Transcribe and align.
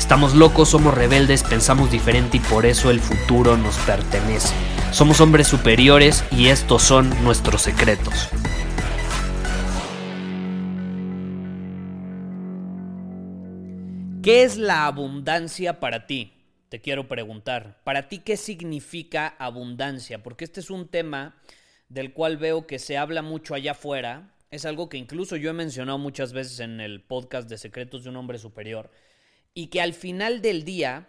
Estamos 0.00 0.34
locos, 0.34 0.70
somos 0.70 0.94
rebeldes, 0.94 1.44
pensamos 1.44 1.92
diferente 1.92 2.38
y 2.38 2.40
por 2.40 2.64
eso 2.64 2.90
el 2.90 3.00
futuro 3.00 3.58
nos 3.58 3.76
pertenece. 3.80 4.52
Somos 4.92 5.20
hombres 5.20 5.46
superiores 5.46 6.24
y 6.32 6.48
estos 6.48 6.82
son 6.82 7.10
nuestros 7.22 7.60
secretos. 7.60 8.30
¿Qué 14.22 14.42
es 14.42 14.56
la 14.56 14.86
abundancia 14.86 15.78
para 15.78 16.06
ti? 16.06 16.32
Te 16.70 16.80
quiero 16.80 17.06
preguntar. 17.06 17.80
¿Para 17.84 18.08
ti 18.08 18.20
qué 18.20 18.38
significa 18.38 19.36
abundancia? 19.38 20.22
Porque 20.22 20.44
este 20.44 20.60
es 20.60 20.70
un 20.70 20.88
tema 20.88 21.36
del 21.90 22.14
cual 22.14 22.38
veo 22.38 22.66
que 22.66 22.78
se 22.78 22.96
habla 22.96 23.20
mucho 23.20 23.54
allá 23.54 23.72
afuera. 23.72 24.34
Es 24.50 24.64
algo 24.64 24.88
que 24.88 24.96
incluso 24.96 25.36
yo 25.36 25.50
he 25.50 25.52
mencionado 25.52 25.98
muchas 25.98 26.32
veces 26.32 26.58
en 26.60 26.80
el 26.80 27.02
podcast 27.02 27.50
de 27.50 27.58
Secretos 27.58 28.02
de 28.02 28.10
un 28.10 28.16
Hombre 28.16 28.38
Superior. 28.38 28.90
Y 29.54 29.68
que 29.68 29.80
al 29.80 29.94
final 29.94 30.42
del 30.42 30.64
día 30.64 31.08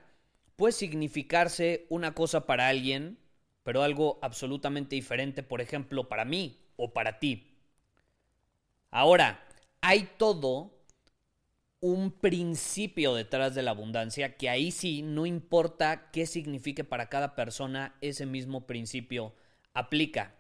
puede 0.55 0.73
significarse 0.73 1.85
una 1.89 2.13
cosa 2.13 2.45
para 2.45 2.67
alguien, 2.67 3.17
pero 3.63 3.83
algo 3.83 4.19
absolutamente 4.21 4.95
diferente, 4.95 5.43
por 5.43 5.61
ejemplo, 5.61 6.07
para 6.09 6.25
mí 6.25 6.59
o 6.75 6.93
para 6.93 7.19
ti. 7.19 7.55
Ahora, 8.89 9.47
hay 9.81 10.09
todo 10.17 10.81
un 11.79 12.11
principio 12.11 13.15
detrás 13.15 13.55
de 13.55 13.63
la 13.63 13.71
abundancia, 13.71 14.37
que 14.37 14.49
ahí 14.49 14.71
sí 14.71 15.01
no 15.01 15.25
importa 15.25 16.11
qué 16.11 16.27
signifique 16.27 16.83
para 16.83 17.09
cada 17.09 17.35
persona, 17.35 17.95
ese 18.01 18.27
mismo 18.27 18.67
principio 18.67 19.33
aplica. 19.73 20.35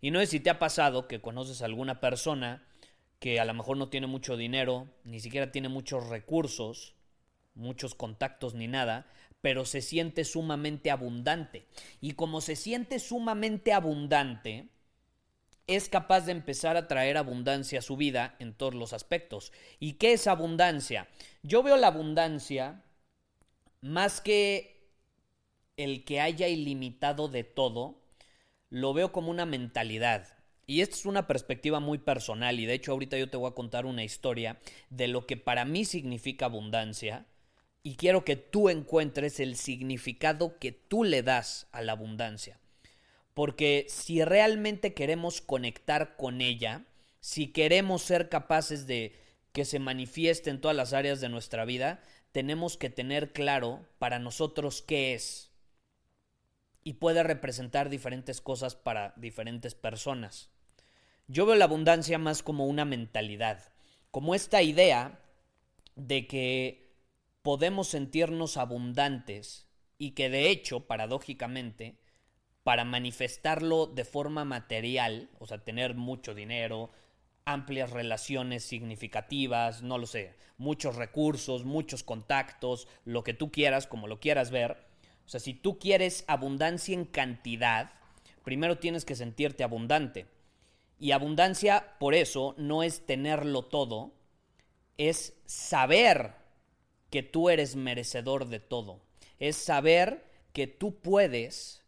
Y 0.00 0.12
no 0.12 0.20
es 0.20 0.28
si 0.28 0.38
te 0.38 0.50
ha 0.50 0.58
pasado 0.58 1.08
que 1.08 1.20
conoces 1.20 1.62
a 1.62 1.64
alguna 1.64 2.00
persona 2.00 2.64
que 3.18 3.40
a 3.40 3.44
lo 3.44 3.54
mejor 3.54 3.76
no 3.76 3.88
tiene 3.88 4.06
mucho 4.06 4.36
dinero, 4.36 4.86
ni 5.02 5.18
siquiera 5.18 5.50
tiene 5.50 5.68
muchos 5.68 6.08
recursos, 6.08 6.94
muchos 7.54 7.94
contactos 7.94 8.54
ni 8.54 8.68
nada, 8.68 9.06
pero 9.40 9.64
se 9.64 9.82
siente 9.82 10.24
sumamente 10.24 10.90
abundante. 10.90 11.66
Y 12.00 12.12
como 12.12 12.40
se 12.40 12.56
siente 12.56 12.98
sumamente 12.98 13.72
abundante, 13.72 14.68
es 15.66 15.88
capaz 15.88 16.22
de 16.22 16.32
empezar 16.32 16.76
a 16.76 16.88
traer 16.88 17.16
abundancia 17.16 17.78
a 17.78 17.82
su 17.82 17.96
vida 17.96 18.36
en 18.38 18.54
todos 18.54 18.74
los 18.74 18.92
aspectos. 18.92 19.52
¿Y 19.80 19.94
qué 19.94 20.12
es 20.12 20.26
abundancia? 20.26 21.08
Yo 21.42 21.62
veo 21.62 21.76
la 21.76 21.88
abundancia 21.88 22.82
más 23.80 24.20
que 24.20 24.90
el 25.76 26.04
que 26.04 26.20
haya 26.20 26.48
ilimitado 26.48 27.28
de 27.28 27.44
todo, 27.44 28.00
lo 28.70 28.94
veo 28.94 29.12
como 29.12 29.30
una 29.30 29.46
mentalidad. 29.46 30.38
Y 30.66 30.80
esta 30.80 30.96
es 30.96 31.06
una 31.06 31.26
perspectiva 31.26 31.80
muy 31.80 31.98
personal 31.98 32.58
y 32.58 32.66
de 32.66 32.74
hecho 32.74 32.92
ahorita 32.92 33.18
yo 33.18 33.28
te 33.28 33.36
voy 33.36 33.50
a 33.50 33.54
contar 33.54 33.84
una 33.84 34.02
historia 34.02 34.58
de 34.88 35.08
lo 35.08 35.26
que 35.26 35.36
para 35.36 35.64
mí 35.66 35.84
significa 35.84 36.46
abundancia 36.46 37.26
y 37.86 37.96
quiero 37.96 38.24
que 38.24 38.34
tú 38.36 38.70
encuentres 38.70 39.38
el 39.40 39.56
significado 39.56 40.58
que 40.58 40.72
tú 40.72 41.04
le 41.04 41.22
das 41.22 41.68
a 41.70 41.82
la 41.82 41.92
abundancia. 41.92 42.58
Porque 43.34 43.84
si 43.90 44.24
realmente 44.24 44.94
queremos 44.94 45.42
conectar 45.42 46.16
con 46.16 46.40
ella, 46.40 46.86
si 47.20 47.48
queremos 47.48 48.02
ser 48.02 48.30
capaces 48.30 48.86
de 48.86 49.20
que 49.52 49.66
se 49.66 49.78
manifieste 49.80 50.48
en 50.48 50.62
todas 50.62 50.76
las 50.76 50.94
áreas 50.94 51.20
de 51.20 51.28
nuestra 51.28 51.66
vida, 51.66 52.02
tenemos 52.32 52.78
que 52.78 52.88
tener 52.88 53.32
claro 53.32 53.86
para 53.98 54.18
nosotros 54.18 54.80
qué 54.80 55.12
es. 55.12 55.50
Y 56.84 56.94
puede 56.94 57.22
representar 57.22 57.90
diferentes 57.90 58.40
cosas 58.40 58.76
para 58.76 59.12
diferentes 59.16 59.74
personas. 59.74 60.48
Yo 61.28 61.44
veo 61.44 61.54
la 61.54 61.66
abundancia 61.66 62.18
más 62.18 62.42
como 62.42 62.66
una 62.66 62.86
mentalidad, 62.86 63.72
como 64.10 64.34
esta 64.34 64.62
idea 64.62 65.20
de 65.96 66.26
que 66.26 66.83
podemos 67.44 67.88
sentirnos 67.88 68.56
abundantes 68.56 69.68
y 69.98 70.12
que 70.12 70.30
de 70.30 70.48
hecho, 70.48 70.86
paradójicamente, 70.86 72.00
para 72.62 72.86
manifestarlo 72.86 73.86
de 73.86 74.06
forma 74.06 74.46
material, 74.46 75.28
o 75.38 75.46
sea, 75.46 75.62
tener 75.62 75.94
mucho 75.94 76.34
dinero, 76.34 76.90
amplias 77.44 77.90
relaciones 77.90 78.64
significativas, 78.64 79.82
no 79.82 79.98
lo 79.98 80.06
sé, 80.06 80.34
muchos 80.56 80.96
recursos, 80.96 81.66
muchos 81.66 82.02
contactos, 82.02 82.88
lo 83.04 83.22
que 83.22 83.34
tú 83.34 83.52
quieras, 83.52 83.86
como 83.86 84.08
lo 84.08 84.20
quieras 84.20 84.50
ver. 84.50 84.78
O 85.26 85.28
sea, 85.28 85.38
si 85.38 85.52
tú 85.52 85.78
quieres 85.78 86.24
abundancia 86.26 86.94
en 86.94 87.04
cantidad, 87.04 87.90
primero 88.42 88.78
tienes 88.78 89.04
que 89.04 89.16
sentirte 89.16 89.64
abundante. 89.64 90.26
Y 90.98 91.10
abundancia, 91.10 91.94
por 92.00 92.14
eso, 92.14 92.54
no 92.56 92.82
es 92.82 93.04
tenerlo 93.04 93.66
todo, 93.66 94.14
es 94.96 95.34
saber 95.44 96.42
que 97.14 97.22
tú 97.22 97.48
eres 97.48 97.76
merecedor 97.76 98.48
de 98.48 98.58
todo. 98.58 99.00
Es 99.38 99.54
saber 99.54 100.28
que 100.52 100.66
tú 100.66 100.98
puedes 101.00 101.84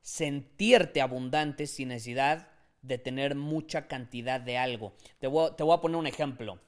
sentirte 0.00 1.00
abundante 1.00 1.66
sin 1.66 1.88
necesidad 1.88 2.48
de 2.80 2.98
tener 2.98 3.34
mucha 3.34 3.88
cantidad 3.88 4.40
de 4.40 4.56
algo. 4.56 4.94
Te 5.18 5.26
voy, 5.26 5.50
te 5.56 5.64
voy, 5.64 5.74
a 5.74 5.80
poner 5.80 5.96
un 5.96 6.06
ejemplo. 6.06 6.60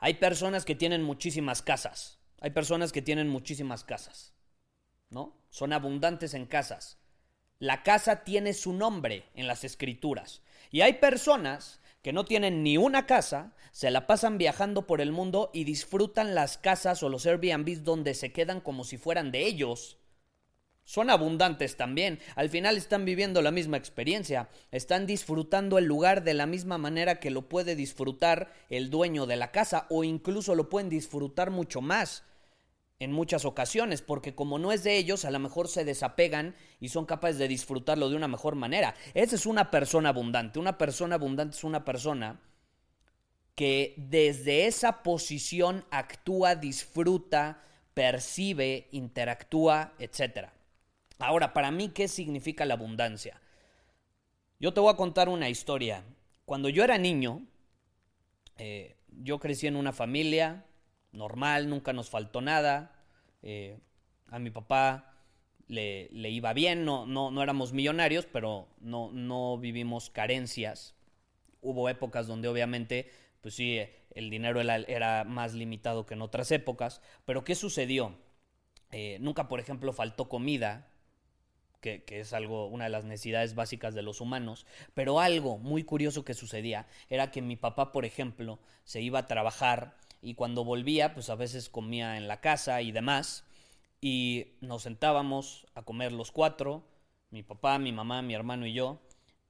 Hay 0.00 0.14
personas 0.14 0.64
que 0.64 0.74
tienen 0.74 1.04
muchísimas 1.04 1.62
casas. 1.62 2.18
Hay 2.40 2.50
personas 2.50 2.90
que 2.90 3.02
tienen 3.02 3.28
muchísimas 3.28 3.84
casas. 3.84 4.32
¿No? 5.10 5.38
Son 5.50 5.72
abundantes 5.72 6.34
en 6.34 6.44
casas. 6.44 6.98
La 7.60 7.84
casa 7.84 8.24
tiene 8.24 8.52
su 8.52 8.72
nombre 8.72 9.28
en 9.36 9.46
las 9.46 9.62
escrituras. 9.62 10.42
Y 10.72 10.80
hay 10.80 10.94
personas 10.94 11.80
que 12.04 12.12
no 12.12 12.24
tienen 12.24 12.62
ni 12.62 12.76
una 12.76 13.06
casa, 13.06 13.56
se 13.72 13.90
la 13.90 14.06
pasan 14.06 14.38
viajando 14.38 14.86
por 14.86 15.00
el 15.00 15.10
mundo 15.10 15.50
y 15.52 15.64
disfrutan 15.64 16.36
las 16.36 16.58
casas 16.58 17.02
o 17.02 17.08
los 17.08 17.26
Airbnbs 17.26 17.82
donde 17.82 18.14
se 18.14 18.30
quedan 18.30 18.60
como 18.60 18.84
si 18.84 18.98
fueran 18.98 19.32
de 19.32 19.46
ellos 19.46 19.96
son 20.84 21.08
abundantes 21.08 21.78
también. 21.78 22.20
Al 22.36 22.50
final 22.50 22.76
están 22.76 23.06
viviendo 23.06 23.40
la 23.40 23.50
misma 23.50 23.78
experiencia. 23.78 24.50
Están 24.70 25.06
disfrutando 25.06 25.78
el 25.78 25.86
lugar 25.86 26.24
de 26.24 26.34
la 26.34 26.44
misma 26.44 26.76
manera 26.76 27.20
que 27.20 27.30
lo 27.30 27.48
puede 27.48 27.74
disfrutar 27.74 28.52
el 28.68 28.90
dueño 28.90 29.24
de 29.24 29.36
la 29.36 29.50
casa 29.50 29.86
o 29.88 30.04
incluso 30.04 30.54
lo 30.54 30.68
pueden 30.68 30.90
disfrutar 30.90 31.50
mucho 31.50 31.80
más 31.80 32.22
en 33.04 33.12
muchas 33.12 33.44
ocasiones, 33.44 34.02
porque 34.02 34.34
como 34.34 34.58
no 34.58 34.72
es 34.72 34.82
de 34.82 34.96
ellos, 34.96 35.24
a 35.24 35.30
lo 35.30 35.38
mejor 35.38 35.68
se 35.68 35.84
desapegan 35.84 36.54
y 36.80 36.88
son 36.88 37.04
capaces 37.04 37.38
de 37.38 37.48
disfrutarlo 37.48 38.08
de 38.08 38.16
una 38.16 38.28
mejor 38.28 38.54
manera. 38.54 38.94
Esa 39.12 39.36
es 39.36 39.46
una 39.46 39.70
persona 39.70 40.08
abundante. 40.08 40.58
Una 40.58 40.78
persona 40.78 41.16
abundante 41.16 41.56
es 41.56 41.64
una 41.64 41.84
persona 41.84 42.40
que 43.54 43.94
desde 43.96 44.66
esa 44.66 45.02
posición 45.02 45.84
actúa, 45.90 46.56
disfruta, 46.56 47.62
percibe, 47.92 48.88
interactúa, 48.90 49.92
etcétera. 49.98 50.52
Ahora, 51.18 51.52
para 51.52 51.70
mí, 51.70 51.90
¿qué 51.90 52.08
significa 52.08 52.64
la 52.64 52.74
abundancia? 52.74 53.40
Yo 54.58 54.72
te 54.72 54.80
voy 54.80 54.92
a 54.92 54.96
contar 54.96 55.28
una 55.28 55.48
historia. 55.48 56.02
Cuando 56.44 56.68
yo 56.68 56.82
era 56.82 56.98
niño, 56.98 57.42
eh, 58.56 58.96
yo 59.08 59.38
crecí 59.38 59.66
en 59.66 59.76
una 59.76 59.92
familia 59.92 60.64
normal, 61.12 61.68
nunca 61.68 61.92
nos 61.92 62.10
faltó 62.10 62.40
nada. 62.40 62.93
Eh, 63.46 63.78
a 64.28 64.38
mi 64.38 64.50
papá 64.50 65.14
le, 65.68 66.08
iba 66.30 66.52
bien, 66.54 66.84
no, 66.86 67.06
no, 67.06 67.30
no, 67.30 67.42
éramos 67.42 67.72
millonarios, 67.74 68.26
pero 68.26 68.68
no, 68.80 69.10
no 69.12 69.58
vivimos 69.58 70.08
carencias. 70.08 70.94
Hubo 71.60 71.88
épocas 71.90 72.26
donde 72.26 72.48
obviamente, 72.48 73.10
pues 73.42 73.54
sí, 73.54 73.80
el 74.14 74.30
dinero 74.30 74.60
era, 74.60 75.24
más 75.24 75.52
limitado 75.52 76.06
que 76.06 76.14
en 76.14 76.22
otras 76.22 76.50
épocas. 76.52 77.02
Pero 77.26 77.44
¿qué 77.44 77.54
sucedió? 77.54 78.16
Eh, 78.92 79.18
nunca, 79.20 79.46
por 79.46 79.60
ejemplo, 79.60 79.92
faltó 79.92 80.28
comida 80.28 80.88
que, 81.80 82.02
es 82.08 82.32
algo, 82.32 82.66
una 82.68 82.84
de 82.84 82.90
las 82.90 83.04
necesidades 83.04 83.54
básicas 83.54 83.94
de 83.94 84.00
los 84.00 84.22
humanos, 84.22 84.64
pero 84.94 85.20
algo 85.20 85.58
muy 85.58 85.84
curioso 85.84 86.24
que 86.24 86.32
sucedía 86.32 86.86
era 87.10 87.30
que 87.30 87.42
mi 87.42 87.56
papá, 87.56 87.92
por 87.92 88.06
ejemplo, 88.06 88.58
se 88.84 89.02
iba 89.02 89.18
a 89.18 89.26
trabajar 89.26 89.94
y 90.24 90.34
cuando 90.34 90.64
volvía, 90.64 91.14
pues 91.14 91.28
a 91.28 91.34
veces 91.34 91.68
comía 91.68 92.16
en 92.16 92.26
la 92.26 92.40
casa 92.40 92.80
y 92.80 92.92
demás, 92.92 93.44
y 94.00 94.46
nos 94.60 94.82
sentábamos 94.82 95.66
a 95.74 95.82
comer 95.82 96.12
los 96.12 96.32
cuatro, 96.32 96.82
mi 97.30 97.42
papá, 97.42 97.78
mi 97.78 97.92
mamá, 97.92 98.22
mi 98.22 98.34
hermano 98.34 98.66
y 98.66 98.72
yo, 98.72 99.00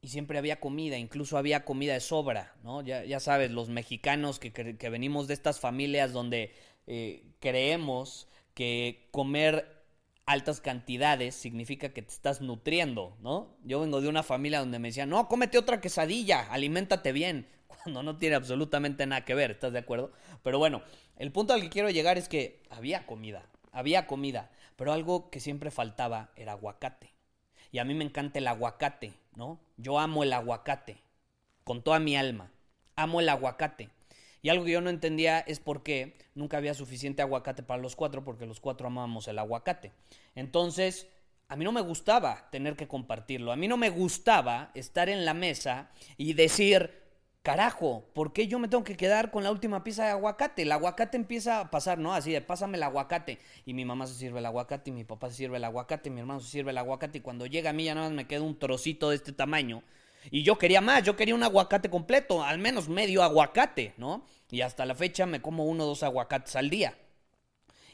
y 0.00 0.08
siempre 0.08 0.36
había 0.36 0.60
comida, 0.60 0.98
incluso 0.98 1.38
había 1.38 1.64
comida 1.64 1.94
de 1.94 2.00
sobra, 2.00 2.54
¿no? 2.62 2.82
Ya, 2.82 3.04
ya 3.04 3.20
sabes, 3.20 3.50
los 3.50 3.68
mexicanos 3.68 4.38
que, 4.38 4.52
que, 4.52 4.90
venimos 4.90 5.28
de 5.28 5.34
estas 5.34 5.60
familias 5.60 6.12
donde 6.12 6.52
eh, 6.86 7.24
creemos 7.40 8.28
que 8.52 9.08
comer 9.12 9.84
altas 10.26 10.60
cantidades 10.60 11.34
significa 11.34 11.90
que 11.90 12.02
te 12.02 12.12
estás 12.12 12.40
nutriendo, 12.40 13.16
¿no? 13.20 13.56
Yo 13.64 13.80
vengo 13.80 14.00
de 14.00 14.08
una 14.08 14.22
familia 14.22 14.60
donde 14.60 14.78
me 14.78 14.88
decían, 14.88 15.08
no, 15.08 15.28
cómete 15.28 15.56
otra 15.56 15.80
quesadilla, 15.80 16.52
aliméntate 16.52 17.12
bien, 17.12 17.46
cuando 17.82 18.02
no 18.02 18.16
tiene 18.16 18.36
absolutamente 18.36 19.06
nada 19.06 19.24
que 19.24 19.34
ver, 19.34 19.52
¿estás 19.52 19.72
de 19.72 19.78
acuerdo? 19.80 20.12
Pero 20.42 20.58
bueno, 20.58 20.82
el 21.16 21.32
punto 21.32 21.52
al 21.52 21.62
que 21.62 21.70
quiero 21.70 21.90
llegar 21.90 22.18
es 22.18 22.28
que 22.28 22.62
había 22.70 23.06
comida, 23.06 23.46
había 23.72 24.06
comida, 24.06 24.50
pero 24.76 24.92
algo 24.92 25.30
que 25.30 25.40
siempre 25.40 25.70
faltaba 25.70 26.30
era 26.36 26.52
aguacate. 26.52 27.12
Y 27.70 27.78
a 27.78 27.84
mí 27.84 27.94
me 27.94 28.04
encanta 28.04 28.38
el 28.38 28.46
aguacate, 28.46 29.14
¿no? 29.34 29.60
Yo 29.76 29.98
amo 29.98 30.22
el 30.22 30.32
aguacate, 30.32 30.98
con 31.64 31.82
toda 31.82 31.98
mi 31.98 32.16
alma, 32.16 32.52
amo 32.96 33.20
el 33.20 33.28
aguacate. 33.28 33.90
Y 34.42 34.50
algo 34.50 34.64
que 34.64 34.72
yo 34.72 34.80
no 34.80 34.90
entendía 34.90 35.40
es 35.40 35.58
por 35.58 35.82
qué 35.82 36.16
nunca 36.34 36.58
había 36.58 36.74
suficiente 36.74 37.22
aguacate 37.22 37.62
para 37.62 37.80
los 37.80 37.96
cuatro, 37.96 38.24
porque 38.24 38.46
los 38.46 38.60
cuatro 38.60 38.86
amábamos 38.86 39.26
el 39.26 39.38
aguacate. 39.38 39.92
Entonces, 40.34 41.08
a 41.48 41.56
mí 41.56 41.64
no 41.64 41.72
me 41.72 41.80
gustaba 41.80 42.48
tener 42.50 42.76
que 42.76 42.88
compartirlo. 42.88 43.52
A 43.52 43.56
mí 43.56 43.68
no 43.68 43.76
me 43.76 43.90
gustaba 43.90 44.70
estar 44.74 45.08
en 45.08 45.24
la 45.24 45.34
mesa 45.34 45.90
y 46.16 46.34
decir, 46.34 47.03
carajo, 47.44 48.06
¿por 48.14 48.32
qué 48.32 48.48
yo 48.48 48.58
me 48.58 48.68
tengo 48.68 48.84
que 48.84 48.96
quedar 48.96 49.30
con 49.30 49.44
la 49.44 49.50
última 49.50 49.84
pieza 49.84 50.04
de 50.04 50.10
aguacate? 50.12 50.62
El 50.62 50.72
aguacate 50.72 51.18
empieza 51.18 51.60
a 51.60 51.70
pasar, 51.70 51.98
¿no? 51.98 52.14
Así 52.14 52.32
de, 52.32 52.40
pásame 52.40 52.78
el 52.78 52.82
aguacate. 52.82 53.38
Y 53.66 53.74
mi 53.74 53.84
mamá 53.84 54.06
se 54.06 54.14
sirve 54.14 54.38
el 54.38 54.46
aguacate, 54.46 54.88
y 54.88 54.94
mi 54.94 55.04
papá 55.04 55.28
se 55.28 55.36
sirve 55.36 55.58
el 55.58 55.64
aguacate, 55.64 56.08
y 56.08 56.12
mi 56.12 56.20
hermano 56.20 56.40
se 56.40 56.48
sirve 56.48 56.70
el 56.70 56.78
aguacate. 56.78 57.18
Y 57.18 57.20
cuando 57.20 57.44
llega 57.44 57.68
a 57.70 57.72
mí 57.74 57.84
ya 57.84 57.94
nada 57.94 58.08
más 58.08 58.16
me 58.16 58.26
queda 58.26 58.40
un 58.40 58.58
trocito 58.58 59.10
de 59.10 59.16
este 59.16 59.32
tamaño. 59.32 59.82
Y 60.30 60.42
yo 60.42 60.56
quería 60.56 60.80
más, 60.80 61.02
yo 61.02 61.16
quería 61.16 61.34
un 61.34 61.42
aguacate 61.42 61.90
completo, 61.90 62.42
al 62.42 62.58
menos 62.58 62.88
medio 62.88 63.22
aguacate, 63.22 63.92
¿no? 63.98 64.24
Y 64.50 64.62
hasta 64.62 64.86
la 64.86 64.94
fecha 64.94 65.26
me 65.26 65.42
como 65.42 65.66
uno 65.66 65.84
o 65.84 65.88
dos 65.88 66.02
aguacates 66.02 66.56
al 66.56 66.70
día. 66.70 66.96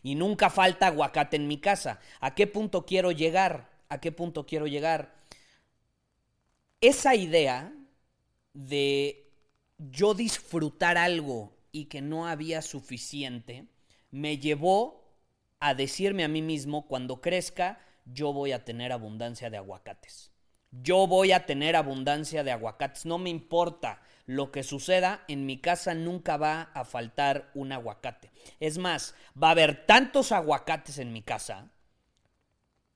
Y 0.05 0.15
nunca 0.15 0.49
falta 0.49 0.87
aguacate 0.87 1.35
en 1.35 1.49
mi 1.49 1.59
casa. 1.59 1.99
¿A 2.21 2.37
qué 2.37 2.47
punto 2.47 2.87
quiero 2.87 3.11
llegar? 3.11 3.69
¿A 3.89 3.99
qué 3.99 4.13
punto 4.13 4.47
quiero 4.47 4.69
llegar? 4.69 5.13
Esa 6.81 7.17
idea 7.17 7.73
de 8.55 9.30
yo 9.89 10.15
disfrutar 10.15 10.99
algo 10.99 11.57
y 11.73 11.87
que 11.87 12.03
no 12.03 12.27
había 12.27 12.61
suficiente, 12.61 13.67
me 14.11 14.39
llevó 14.39 15.01
a 15.59 15.75
decirme 15.75 16.25
a 16.25 16.29
mí 16.29 16.43
mismo, 16.43 16.87
cuando 16.87 17.21
crezca, 17.21 17.81
yo 18.05 18.33
voy 18.33 18.53
a 18.53 18.65
tener 18.65 18.93
abundancia 18.93 19.49
de 19.49 19.57
aguacates. 19.57 20.33
Yo 20.71 21.07
voy 21.07 21.33
a 21.33 21.47
tener 21.47 21.77
abundancia 21.77 22.45
de 22.45 22.53
aguacates, 22.53 23.07
no 23.07 23.19
me 23.19 23.31
importa 23.31 24.03
lo 24.27 24.53
que 24.53 24.63
suceda, 24.63 25.25
en 25.29 25.47
mi 25.47 25.59
casa 25.59 25.95
nunca 25.95 26.37
va 26.37 26.71
a 26.75 26.85
faltar 26.85 27.51
un 27.55 27.73
aguacate. 27.73 28.31
Es 28.61 28.79
más, 28.79 29.15
va 29.41 29.49
a 29.49 29.53
haber 29.53 29.87
tantos 29.87 30.31
aguacates 30.31 30.99
en 30.99 31.13
mi 31.13 31.23
casa 31.23 31.71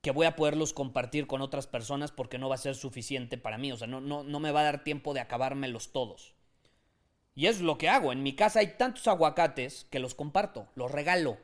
que 0.01 0.11
voy 0.11 0.27
a 0.27 0.37
poderlos 0.37 0.75
compartir 0.75 1.27
con 1.27 1.41
otras 1.41 1.67
personas 1.67 2.13
porque 2.13 2.39
no 2.39 2.49
va 2.49 2.57
a 2.57 2.59
ser 2.59 2.75
suficiente 2.75 3.39
para 3.39 3.59
mí. 3.59 3.73
O 3.73 3.77
sea, 3.77 3.87
no, 3.87 4.01
no, 4.01 4.23
no 4.23 4.39
me 4.39 4.53
va 4.53 4.61
a 4.61 4.65
dar 4.65 4.85
tiempo 4.85 5.15
de 5.15 5.21
acabármelos 5.21 5.93
todos. 5.93 6.34
Y 7.35 7.47
es 7.47 7.61
lo 7.61 7.79
que 7.79 7.89
hago. 7.89 8.13
En 8.13 8.23
mi 8.23 8.35
casa 8.35 8.61
hay 8.61 8.77
tantos 8.77 9.09
aguacates 9.09 9.87
que 9.91 9.99
los 9.99 10.15
comparto, 10.15 10.69
los 10.75 10.91
regalo. 10.91 11.39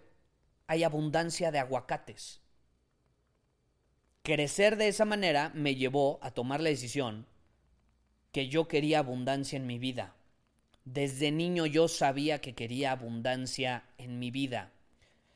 Hay 0.66 0.84
abundancia 0.84 1.50
de 1.50 1.58
aguacates. 1.58 2.40
Crecer 4.22 4.76
de 4.76 4.88
esa 4.88 5.04
manera 5.04 5.50
me 5.54 5.74
llevó 5.74 6.18
a 6.22 6.30
tomar 6.30 6.60
la 6.60 6.68
decisión 6.68 7.26
que 8.32 8.48
yo 8.48 8.68
quería 8.68 9.00
abundancia 9.00 9.56
en 9.56 9.66
mi 9.66 9.78
vida. 9.78 10.14
Desde 10.84 11.32
niño 11.32 11.66
yo 11.66 11.88
sabía 11.88 12.40
que 12.40 12.54
quería 12.54 12.92
abundancia 12.92 13.84
en 13.98 14.18
mi 14.18 14.30
vida. 14.30 14.70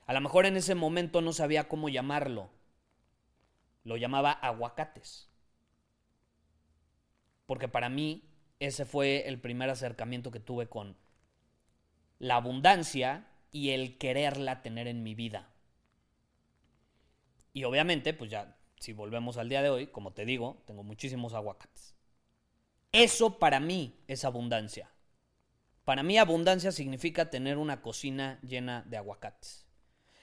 A 0.06 0.12
lo 0.12 0.20
mejor 0.20 0.46
en 0.46 0.56
ese 0.56 0.74
momento 0.74 1.20
no 1.20 1.32
sabía 1.32 1.68
cómo 1.68 1.88
llamarlo. 1.88 2.50
Lo 3.82 3.96
llamaba 3.96 4.30
aguacates. 4.30 5.28
Porque 7.46 7.68
para 7.68 7.88
mí 7.88 8.22
ese 8.60 8.84
fue 8.84 9.28
el 9.28 9.40
primer 9.40 9.70
acercamiento 9.70 10.30
que 10.30 10.40
tuve 10.40 10.68
con 10.68 10.96
la 12.18 12.36
abundancia 12.36 13.28
y 13.50 13.70
el 13.70 13.98
quererla 13.98 14.62
tener 14.62 14.88
en 14.88 15.02
mi 15.02 15.14
vida. 15.14 15.50
Y 17.52 17.64
obviamente, 17.64 18.14
pues 18.14 18.30
ya 18.30 18.56
si 18.84 18.92
volvemos 18.92 19.38
al 19.38 19.48
día 19.48 19.62
de 19.62 19.70
hoy, 19.70 19.86
como 19.86 20.12
te 20.12 20.24
digo, 20.24 20.62
tengo 20.66 20.82
muchísimos 20.82 21.32
aguacates. 21.32 21.94
Eso 22.92 23.38
para 23.38 23.58
mí 23.58 23.98
es 24.08 24.24
abundancia. 24.24 24.90
Para 25.84 26.02
mí 26.02 26.18
abundancia 26.18 26.70
significa 26.70 27.30
tener 27.30 27.58
una 27.58 27.82
cocina 27.82 28.38
llena 28.42 28.82
de 28.86 28.96
aguacates. 28.96 29.66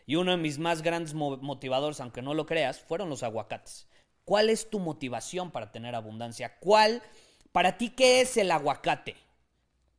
Y 0.06 0.16
uno 0.16 0.32
de 0.32 0.38
mis 0.38 0.60
más 0.60 0.82
grandes 0.82 1.14
motivadores, 1.14 2.00
aunque 2.02 2.22
no 2.22 2.34
lo 2.34 2.46
creas, 2.46 2.80
fueron 2.80 3.10
los 3.10 3.24
aguacates. 3.24 3.88
¿Cuál 4.26 4.50
es 4.50 4.70
tu 4.70 4.80
motivación 4.80 5.52
para 5.52 5.72
tener 5.72 5.96
abundancia? 5.96 6.58
¿Cuál, 6.60 7.02
para 7.52 7.78
ti, 7.78 7.90
qué 7.90 8.22
es 8.22 8.38
el 8.38 8.52
aguacate? 8.52 9.16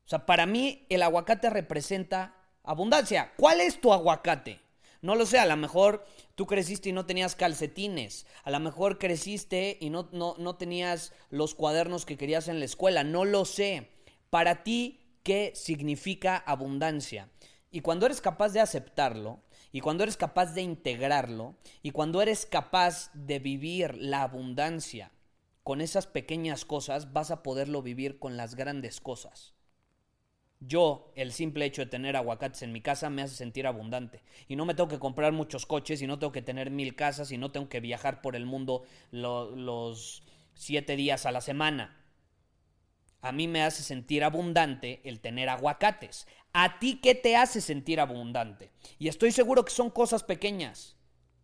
O 0.05 0.09
sea, 0.09 0.27
para 0.27 0.47
mí 0.47 0.87
el 0.89 1.03
aguacate 1.03 1.51
representa 1.51 2.35
abundancia. 2.65 3.33
¿Cuál 3.37 3.61
es 3.61 3.81
tu 3.81 3.93
aguacate? 3.93 4.61
No 5.01 5.17
lo 5.17 5.27
sé, 5.27 5.39
a 5.39 5.47
lo 5.47 5.57
mejor 5.57 6.05
tú 6.37 6.47
creciste 6.47 6.89
y 6.91 6.93
no 6.93 7.07
tenías 7.07 7.35
calcetines, 7.35 8.25
a 8.45 8.51
lo 8.51 8.61
mejor 8.61 8.99
creciste 8.99 9.77
y 9.81 9.91
no, 9.91 10.09
no, 10.13 10.37
no 10.39 10.55
tenías 10.55 11.13
los 11.29 11.55
cuadernos 11.57 12.07
que 12.07 12.17
querías 12.17 12.47
en 12.47 12.61
la 12.61 12.65
escuela, 12.65 13.03
no 13.03 13.25
lo 13.25 13.45
sé. 13.45 13.91
Para 14.31 14.63
ti, 14.63 15.01
¿qué 15.25 15.53
significa 15.57 16.37
abundancia? 16.37 17.29
Y 17.73 17.81
cuando 17.81 18.07
eres 18.07 18.21
capaz 18.21 18.51
de 18.51 18.61
aceptarlo, 18.61 19.41
y 19.73 19.81
cuando 19.81 20.05
eres 20.05 20.17
capaz 20.17 20.53
de 20.53 20.63
integrarlo, 20.63 21.57
y 21.83 21.91
cuando 21.91 22.23
eres 22.23 22.47
capaz 22.47 23.11
de 23.15 23.39
vivir 23.41 23.97
la 23.97 24.23
abundancia 24.23 25.11
con 25.63 25.81
esas 25.81 26.07
pequeñas 26.07 26.65
cosas, 26.65 27.13
vas 27.13 27.31
a 27.31 27.43
poderlo 27.43 27.83
vivir 27.83 28.19
con 28.19 28.37
las 28.37 28.55
grandes 28.55 29.01
cosas. 29.01 29.55
Yo, 30.61 31.13
el 31.17 31.33
simple 31.33 31.65
hecho 31.65 31.83
de 31.83 31.91
tener 31.91 32.15
aguacates 32.17 32.63
en 32.63 32.73
mi 32.73 32.81
casa 32.81 33.11
me 33.11 33.23
hace 33.23 33.35
sentir 33.35 33.67
abundante. 33.67 34.23
Y 34.47 34.55
no 34.55 34.65
me 34.65 34.75
tengo 34.75 34.89
que 34.89 35.01
comprar 35.01 35.33
muchos 35.33 35.67
coches, 35.67 36.01
y 36.03 36.07
no 36.07 36.19
tengo 36.19 36.33
que 36.33 36.43
tener 36.43 36.71
mil 36.71 36.95
casas, 36.95 37.33
y 37.33 37.39
no 37.39 37.51
tengo 37.51 37.69
que 37.69 37.81
viajar 37.81 38.23
por 38.23 38.37
el 38.37 38.47
mundo 38.47 38.85
los 39.11 40.23
siete 40.55 40.95
días 40.97 41.27
a 41.27 41.33
la 41.33 41.41
semana. 41.41 41.99
A 43.23 43.33
mí 43.33 43.49
me 43.49 43.63
hace 43.63 43.83
sentir 43.83 44.25
abundante 44.25 45.01
el 45.05 45.21
tener 45.21 45.49
aguacates. 45.49 46.27
¿A 46.53 46.79
ti 46.79 47.01
qué 47.01 47.15
te 47.15 47.37
hace 47.37 47.61
sentir 47.61 48.01
abundante? 48.01 48.71
Y 48.99 49.09
estoy 49.09 49.33
seguro 49.33 49.65
que 49.65 49.73
son 49.73 49.91
cosas 49.91 50.23
pequeñas. 50.23 50.97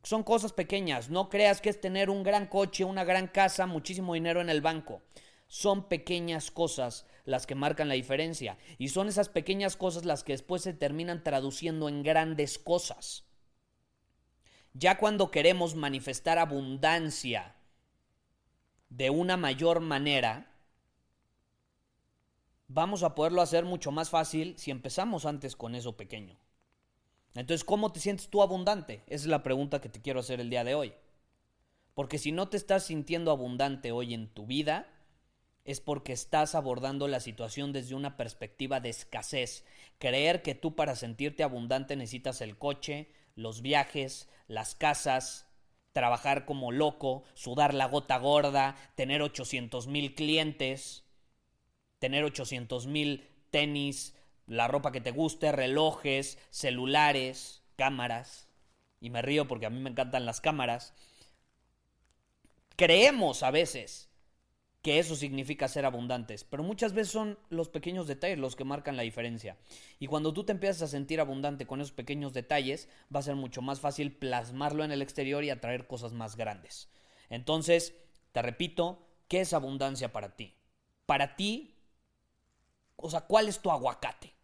Son 0.02 0.22
cosas 0.22 0.52
pequeñas. 0.52 1.10
No 1.10 1.28
creas 1.28 1.60
que 1.60 1.70
es 1.70 1.80
tener 1.80 2.10
un 2.10 2.22
gran 2.22 2.46
coche, 2.46 2.84
una 2.84 3.04
gran 3.04 3.28
casa, 3.28 3.66
muchísimo 3.66 4.14
dinero 4.14 4.40
en 4.40 4.50
el 4.50 4.60
banco. 4.60 5.02
Son 5.48 5.88
pequeñas 5.88 6.50
cosas 6.50 7.06
las 7.24 7.46
que 7.46 7.54
marcan 7.54 7.88
la 7.88 7.94
diferencia. 7.94 8.58
Y 8.78 8.88
son 8.88 9.08
esas 9.08 9.28
pequeñas 9.28 9.76
cosas 9.76 10.04
las 10.04 10.24
que 10.24 10.32
después 10.32 10.62
se 10.62 10.74
terminan 10.74 11.22
traduciendo 11.22 11.88
en 11.88 12.02
grandes 12.02 12.58
cosas. 12.58 13.24
Ya 14.74 14.98
cuando 14.98 15.30
queremos 15.30 15.74
manifestar 15.74 16.38
abundancia 16.38 17.56
de 18.90 19.10
una 19.10 19.36
mayor 19.36 19.80
manera, 19.80 20.54
vamos 22.68 23.02
a 23.02 23.14
poderlo 23.14 23.42
hacer 23.42 23.64
mucho 23.64 23.90
más 23.90 24.10
fácil 24.10 24.56
si 24.58 24.70
empezamos 24.70 25.26
antes 25.26 25.56
con 25.56 25.74
eso 25.74 25.96
pequeño. 25.96 26.38
Entonces, 27.34 27.64
¿cómo 27.64 27.92
te 27.92 28.00
sientes 28.00 28.28
tú 28.28 28.42
abundante? 28.42 29.02
Esa 29.06 29.24
es 29.24 29.26
la 29.26 29.42
pregunta 29.42 29.80
que 29.80 29.88
te 29.88 30.00
quiero 30.00 30.20
hacer 30.20 30.40
el 30.40 30.50
día 30.50 30.64
de 30.64 30.74
hoy. 30.74 30.92
Porque 31.94 32.18
si 32.18 32.32
no 32.32 32.48
te 32.48 32.56
estás 32.56 32.86
sintiendo 32.86 33.30
abundante 33.30 33.92
hoy 33.92 34.14
en 34.14 34.28
tu 34.28 34.46
vida, 34.46 34.86
es 35.64 35.80
porque 35.80 36.12
estás 36.12 36.54
abordando 36.54 37.08
la 37.08 37.20
situación 37.20 37.72
desde 37.72 37.94
una 37.94 38.16
perspectiva 38.16 38.80
de 38.80 38.88
escasez. 38.88 39.64
Creer 39.98 40.42
que 40.42 40.54
tú 40.54 40.74
para 40.74 40.96
sentirte 40.96 41.42
abundante 41.42 41.94
necesitas 41.94 42.40
el 42.40 42.56
coche, 42.56 43.10
los 43.34 43.60
viajes, 43.60 44.28
las 44.46 44.74
casas, 44.74 45.46
trabajar 45.92 46.46
como 46.46 46.72
loco, 46.72 47.24
sudar 47.34 47.74
la 47.74 47.86
gota 47.86 48.16
gorda, 48.18 48.76
tener 48.94 49.20
800 49.20 49.88
mil 49.88 50.14
clientes, 50.14 51.04
tener 51.98 52.24
800 52.24 52.86
mil 52.86 53.28
tenis, 53.50 54.14
la 54.48 54.66
ropa 54.66 54.90
que 54.90 55.00
te 55.00 55.12
guste, 55.12 55.52
relojes, 55.52 56.38
celulares, 56.50 57.62
cámaras. 57.76 58.48
Y 59.00 59.10
me 59.10 59.22
río 59.22 59.46
porque 59.46 59.66
a 59.66 59.70
mí 59.70 59.78
me 59.78 59.90
encantan 59.90 60.26
las 60.26 60.40
cámaras. 60.40 60.94
Creemos 62.76 63.42
a 63.42 63.50
veces 63.50 64.08
que 64.82 64.98
eso 64.98 65.16
significa 65.16 65.68
ser 65.68 65.84
abundantes, 65.84 66.44
pero 66.44 66.62
muchas 66.62 66.92
veces 66.94 67.12
son 67.12 67.38
los 67.50 67.68
pequeños 67.68 68.06
detalles 68.06 68.38
los 68.38 68.56
que 68.56 68.64
marcan 68.64 68.96
la 68.96 69.02
diferencia. 69.02 69.56
Y 69.98 70.06
cuando 70.06 70.32
tú 70.32 70.44
te 70.44 70.52
empiezas 70.52 70.82
a 70.82 70.88
sentir 70.88 71.20
abundante 71.20 71.66
con 71.66 71.80
esos 71.80 71.92
pequeños 71.92 72.32
detalles, 72.32 72.88
va 73.14 73.20
a 73.20 73.24
ser 73.24 73.34
mucho 73.34 73.60
más 73.60 73.80
fácil 73.80 74.16
plasmarlo 74.16 74.84
en 74.84 74.92
el 74.92 75.02
exterior 75.02 75.44
y 75.44 75.50
atraer 75.50 75.86
cosas 75.86 76.12
más 76.12 76.36
grandes. 76.36 76.88
Entonces, 77.28 77.94
te 78.32 78.40
repito, 78.40 79.04
¿qué 79.26 79.40
es 79.40 79.52
abundancia 79.52 80.12
para 80.12 80.36
ti? 80.36 80.54
Para 81.06 81.36
ti, 81.36 81.74
o 82.96 83.10
sea, 83.10 83.22
¿cuál 83.22 83.48
es 83.48 83.60
tu 83.60 83.70
aguacate? 83.70 84.37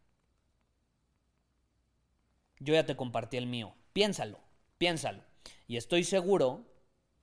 Yo 2.65 2.73
ya 2.73 2.87
te 2.87 2.97
compartí 2.97 3.37
el 3.37 3.47
mío. 3.47 3.75
Piénsalo, 3.93 4.41
piénsalo. 4.79 5.23
Y 5.69 5.77
estoy 5.77 6.03
seguro 6.03 6.65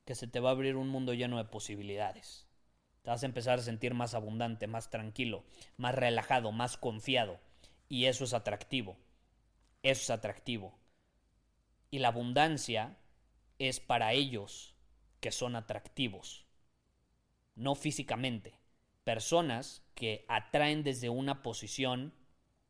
que 0.05 0.13
se 0.13 0.27
te 0.27 0.39
va 0.39 0.49
a 0.49 0.51
abrir 0.51 0.75
un 0.75 0.87
mundo 0.87 1.15
lleno 1.15 1.37
de 1.37 1.45
posibilidades. 1.45 2.45
Te 3.01 3.09
vas 3.09 3.23
a 3.23 3.25
empezar 3.25 3.57
a 3.57 3.63
sentir 3.63 3.95
más 3.95 4.13
abundante, 4.13 4.67
más 4.67 4.91
tranquilo, 4.91 5.43
más 5.77 5.95
relajado, 5.95 6.51
más 6.51 6.77
confiado. 6.77 7.39
Y 7.89 8.05
eso 8.05 8.23
es 8.23 8.35
atractivo. 8.35 8.99
Eso 9.81 10.01
es 10.03 10.09
atractivo. 10.11 10.77
Y 11.89 11.97
la 11.97 12.09
abundancia 12.09 12.97
es 13.57 13.79
para 13.79 14.13
ellos 14.13 14.75
que 15.21 15.31
son 15.31 15.55
atractivos. 15.55 16.45
No 17.55 17.73
físicamente. 17.73 18.59
Personas 19.03 19.81
que 19.95 20.23
atraen 20.27 20.83
desde 20.83 21.09
una 21.09 21.41
posición 21.41 22.13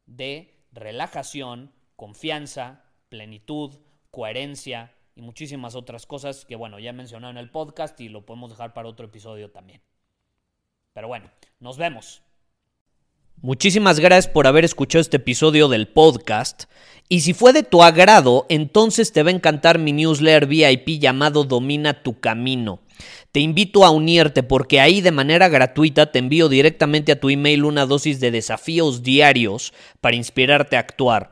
de 0.05 0.63
relajación, 0.71 1.73
confianza, 2.01 2.81
plenitud, 3.09 3.75
coherencia 4.09 4.91
y 5.13 5.21
muchísimas 5.21 5.75
otras 5.75 6.07
cosas 6.07 6.45
que, 6.45 6.55
bueno, 6.55 6.79
ya 6.79 6.89
he 6.89 6.93
mencionado 6.93 7.29
en 7.29 7.37
el 7.37 7.51
podcast 7.51 8.01
y 8.01 8.09
lo 8.09 8.25
podemos 8.25 8.49
dejar 8.49 8.73
para 8.73 8.89
otro 8.89 9.05
episodio 9.05 9.51
también. 9.51 9.83
Pero 10.93 11.07
bueno, 11.07 11.29
nos 11.59 11.77
vemos. 11.77 12.23
Muchísimas 13.43 13.99
gracias 13.99 14.33
por 14.33 14.47
haber 14.47 14.65
escuchado 14.65 14.99
este 14.99 15.17
episodio 15.17 15.67
del 15.67 15.89
podcast. 15.89 16.63
Y 17.07 17.21
si 17.21 17.35
fue 17.35 17.53
de 17.53 17.61
tu 17.61 17.83
agrado, 17.83 18.47
entonces 18.49 19.13
te 19.13 19.21
va 19.21 19.29
a 19.29 19.33
encantar 19.33 19.77
mi 19.77 19.93
newsletter 19.93 20.47
VIP 20.47 20.99
llamado 20.99 21.43
Domina 21.43 22.01
tu 22.01 22.19
Camino. 22.19 22.79
Te 23.31 23.41
invito 23.41 23.85
a 23.85 23.91
unirte 23.91 24.41
porque 24.41 24.79
ahí 24.79 25.01
de 25.01 25.11
manera 25.11 25.49
gratuita 25.49 26.11
te 26.11 26.17
envío 26.17 26.49
directamente 26.49 27.11
a 27.11 27.19
tu 27.19 27.29
email 27.29 27.63
una 27.63 27.85
dosis 27.85 28.19
de 28.19 28.31
desafíos 28.31 29.03
diarios 29.03 29.71
para 29.99 30.15
inspirarte 30.15 30.77
a 30.77 30.79
actuar. 30.79 31.31